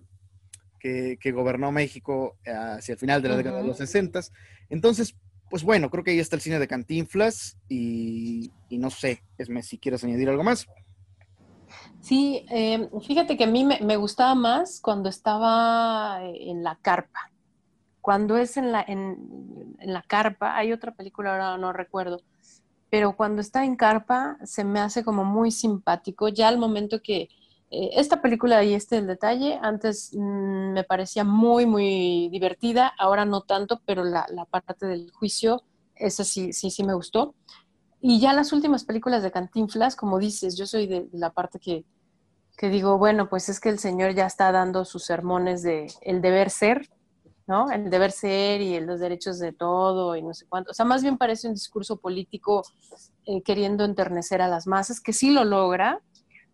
[0.80, 4.20] que, gobernó México hacia el final de la década de los 60.
[4.70, 5.14] Entonces,
[5.50, 9.78] pues bueno, creo que ahí está el cine de Cantinflas y, no sé, Esme, si
[9.78, 10.66] quieres añadir algo más.
[12.00, 17.32] Sí, eh, fíjate que a mí me, gustaba más cuando estaba en la carpa
[18.02, 22.20] cuando es en la, en, la carpa, hay otra película, ahora no recuerdo,
[22.90, 27.28] pero cuando está en carpa se me hace como muy simpático, ya al momento que
[27.70, 33.24] eh, esta película, ahí este el detalle, antes mm, me parecía muy, muy divertida, ahora
[33.24, 35.62] no tanto, pero la, parte del juicio,
[35.94, 37.34] esa sí, sí, sí me gustó.
[38.00, 41.84] Y ya las últimas películas de Cantinflas, como dices, yo soy de, la parte que,
[42.58, 46.20] que digo, bueno, pues es que el señor ya está dando sus sermones de el
[46.20, 46.90] deber ser,
[47.46, 47.70] ¿no?
[47.70, 50.70] El deber ser y los derechos de todo y no sé cuánto.
[50.70, 52.62] O sea, más bien parece un discurso político
[53.26, 56.00] eh, queriendo enternecer a las masas, que sí lo logra.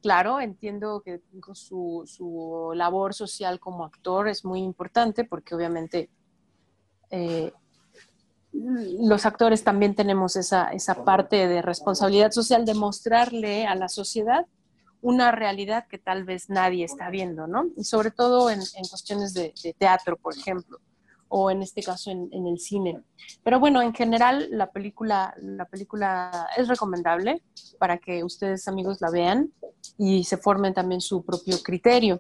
[0.01, 1.21] Claro, entiendo que
[1.55, 6.09] su, su labor social como actor es muy importante porque obviamente
[7.11, 7.53] eh,
[8.53, 14.47] los actores también tenemos esa, esa parte de responsabilidad social de mostrarle a la sociedad
[15.01, 17.67] una realidad que tal vez nadie está viendo, ¿no?
[17.77, 20.79] Y sobre todo en, cuestiones de, teatro, por ejemplo,
[21.29, 23.01] o en este caso en, el cine.
[23.45, 27.43] Pero bueno, en general la película, la película es recomendable
[27.79, 29.53] para que ustedes amigos la vean
[29.97, 32.19] y se formen también su propio criterio.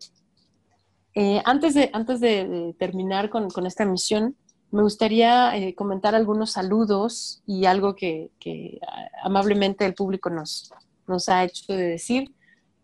[1.14, 4.36] Eh, antes de, antes de, terminar con, esta emisión,
[4.70, 8.78] me gustaría eh, comentar algunos saludos y algo que, que,
[9.24, 10.70] amablemente el público nos,
[11.08, 12.34] nos ha hecho de decir.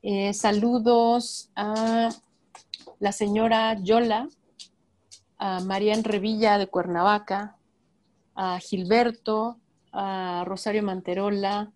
[0.07, 2.11] Eh, saludos a
[2.99, 4.29] la señora Yola,
[5.39, 7.57] a Marian Revilla de Cuernavaca,
[8.35, 9.57] a Gilberto,
[9.93, 11.73] a Rosario Manterola.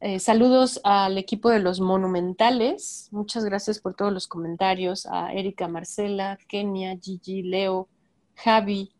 [0.00, 3.10] Eh, saludos al equipo de los monumentales.
[3.10, 5.04] Muchas gracias por todos los comentarios.
[5.04, 7.88] A Erika Marcela, Kenia, Gigi, Leo,
[8.36, 8.90] Javi,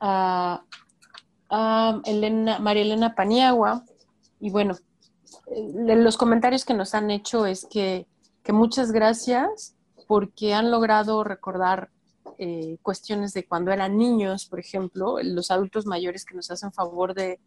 [0.00, 0.62] a,
[2.06, 3.84] Elena, María Elena Paniagua.
[4.40, 4.78] Y bueno,
[5.50, 8.06] los comentarios que nos han hecho es que,
[8.50, 9.74] muchas gracias
[10.06, 11.90] porque han logrado recordar
[12.38, 17.12] eh, cuestiones de cuando eran niños, por ejemplo, los adultos mayores que nos hacen favor
[17.12, 17.40] de,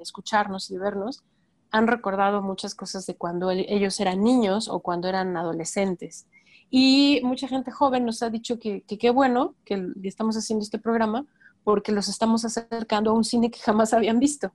[0.00, 1.22] escucharnos y de vernos,
[1.70, 6.26] han recordado muchas cosas de cuando ellos eran niños o cuando eran adolescentes.
[6.70, 11.24] Y mucha gente joven nos ha dicho que qué bueno que estamos haciendo este programa
[11.62, 14.52] porque los estamos acercando a un cine que jamás habían visto.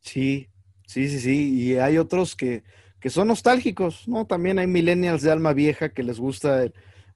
[0.00, 0.49] Sí,
[0.90, 1.54] Sí, sí, sí.
[1.54, 2.64] Y hay otros que,
[3.10, 4.26] son nostálgicos, ¿no?
[4.26, 6.64] También hay millennials de alma vieja que les gusta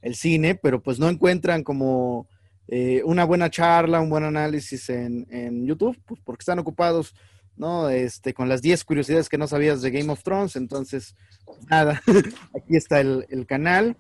[0.01, 2.29] el, cine, pero pues no encuentran como
[2.69, 7.17] eh, una buena charla, un buen análisis en, YouTube, pues porque están ocupados,
[7.57, 7.89] ¿no?
[7.89, 10.55] Este, con las 10 curiosidades que no sabías de Game of Thrones.
[10.55, 12.01] Entonces, pues, nada,
[12.55, 13.97] aquí está el, canal.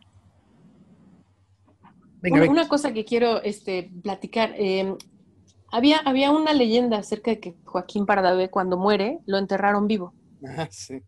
[2.22, 4.55] Venga, una, cosa que quiero este, platicar.
[4.57, 4.95] Eh,
[5.75, 10.14] había, había una leyenda acerca de que Joaquín Pardavé cuando muere lo enterraron vivo.
[10.47, 11.03] Ah, sí.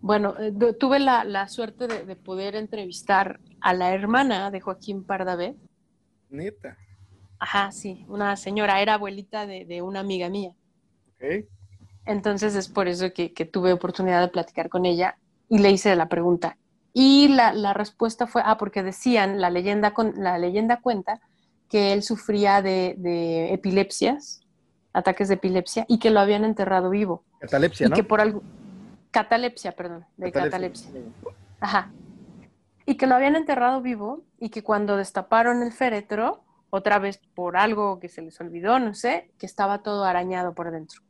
[0.00, 5.54] Bueno, eh, tuve la, suerte de, poder entrevistar a la hermana de Joaquín Pardavé.
[6.30, 6.76] Neta.
[7.38, 10.50] Ajá, sí, una señora, era abuelita de, una amiga mía.
[11.10, 11.46] Ok.
[12.06, 15.16] Entonces es por eso que, tuve oportunidad de platicar con ella
[15.48, 16.58] y le hice la pregunta.
[16.92, 21.20] Y la, la respuesta fue, ah, porque decían, la leyenda, con, la leyenda cuenta
[21.68, 24.40] que él sufría de, epilepsias,
[24.92, 27.24] ataques de epilepsia, y que lo habían enterrado vivo.
[27.40, 28.42] Catalepsia, y Que por algo,
[29.10, 30.90] catalepsia, perdón, de catalepsia.
[31.60, 31.90] Ajá.
[32.84, 37.56] Y que lo habían enterrado vivo y que cuando destaparon el féretro, otra vez por
[37.56, 41.00] algo que se les olvidó, no sé, que estaba todo arañado por dentro.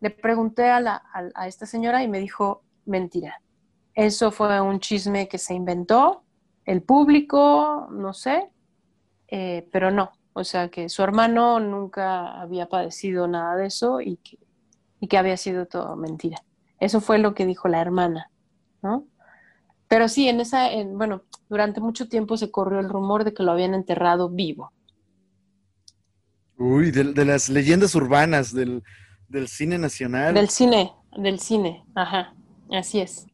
[0.00, 1.02] Le pregunté a, la,
[1.34, 3.40] a, esta señora y me dijo, mentira.
[3.94, 6.24] Eso fue un chisme que se inventó
[6.64, 8.50] el público, no sé,
[9.36, 10.12] eh, pero no.
[10.32, 14.38] O sea, que su hermano nunca había padecido nada de eso y que,
[15.00, 16.44] y que había sido todo mentira.
[16.78, 18.30] Eso fue lo que dijo la hermana,
[18.80, 19.08] ¿no?
[19.88, 23.42] Pero sí, en esa, en, bueno, durante mucho tiempo se corrió el rumor de que
[23.42, 24.72] lo habían enterrado vivo.
[26.56, 28.84] Uy, de, las leyendas urbanas del,
[29.48, 30.34] cine nacional.
[30.34, 32.34] Del cine, del cine, ajá,
[32.70, 33.26] así es.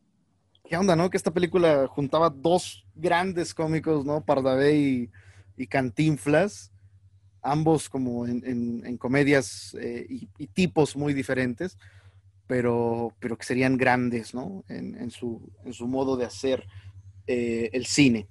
[0.64, 1.10] ¿Qué onda, no?
[1.10, 4.24] Que esta película juntaba dos grandes cómicos, ¿no?
[4.24, 5.10] Pardavé y,
[5.60, 6.72] y Cantinflas,
[7.42, 11.76] ambos como en, comedias eh, y, tipos muy diferentes,
[12.46, 14.64] pero, pero que serían grandes, ¿no?
[14.68, 16.66] En, su, en su modo de hacer
[17.26, 18.26] eh, el cine.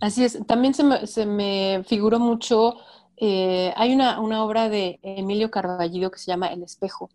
[0.00, 2.76] Así es, también se me, se me figuró mucho,
[3.16, 7.10] eh, hay una, obra de Emilio Carballido que se llama El Espejo,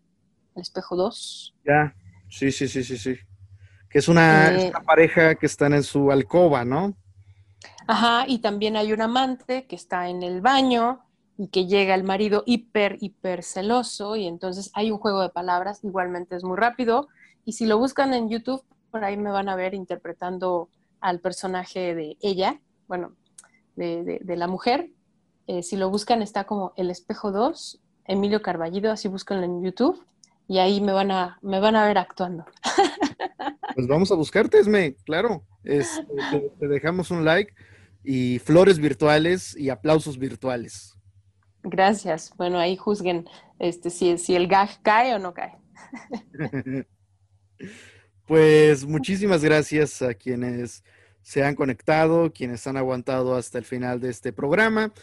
[0.54, 1.54] El Espejo 2.
[1.66, 1.94] Ya,
[2.30, 3.16] sí, sí, sí, sí, sí.
[3.88, 6.96] Que es una, eh, pareja que están en su alcoba, ¿no?
[7.86, 11.00] Ajá, y también hay un amante que está en el baño
[11.36, 15.82] y que llega el marido hiper, hiper celoso y entonces hay un juego de palabras,
[15.82, 17.08] igualmente es muy rápido.
[17.44, 20.70] Y si lo buscan en YouTube, por ahí me van a ver interpretando
[21.00, 23.12] al personaje de ella, bueno,
[23.76, 24.90] de, la mujer.
[25.46, 30.02] Eh, si lo buscan está como El Espejo 2, Emilio Carballido, así búscanlo en YouTube
[30.46, 32.44] y ahí me van a, me van a ver actuando.
[33.74, 35.42] Pues vamos a buscarte, Esme, claro.
[35.64, 37.52] te, dejamos un like
[38.04, 40.94] y flores virtuales y aplausos virtuales.
[41.62, 42.32] Gracias.
[42.36, 43.26] Bueno, ahí juzguen
[43.58, 45.58] este, si, si el gag cae o no cae.
[48.26, 50.82] Pues muchísimas gracias a quienes
[51.20, 54.94] se han conectado, quienes han aguantado hasta el final de este programa.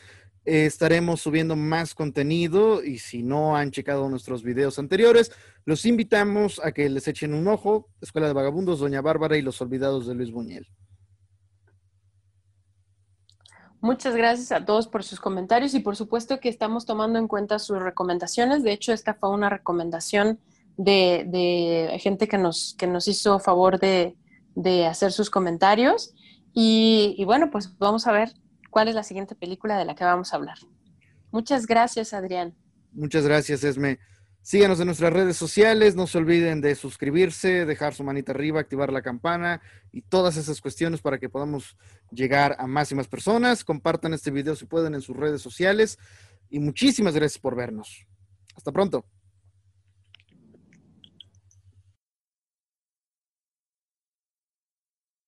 [0.44, 5.32] estaremos subiendo más contenido y si no han checado nuestros videos anteriores,
[5.66, 7.90] los invitamos a que les echen un ojo.
[8.02, 10.68] Escuela de Vagabundos, Doña Bárbara y Los Olvidados de Luis Buñuel.
[13.82, 17.58] Muchas gracias a todos por sus comentarios y por supuesto que estamos tomando en cuenta
[17.58, 18.64] sus recomendaciones.
[18.64, 20.40] De hecho, esta fue una recomendación
[20.78, 24.16] de, gente que nos, que nos hizo favor de,
[24.56, 26.14] de hacer sus comentarios.
[26.54, 28.34] Y, bueno, pues vamos a ver
[28.70, 30.58] cuál es la siguiente película de la que vamos a hablar.
[31.32, 32.54] Muchas gracias, Adrián.
[32.92, 34.00] Muchas gracias, Esme.
[34.44, 38.92] Síganos en nuestras redes sociales, no se olviden de suscribirse, dejar su manita arriba, activar
[38.92, 39.62] la campana
[39.92, 41.78] y todas esas cuestiones para que podamos
[42.10, 43.64] llegar a más y más personas.
[43.64, 46.00] Compartan este video si pueden en sus redes sociales
[46.50, 48.08] y muchísimas gracias por vernos.
[48.56, 49.06] Hasta pronto.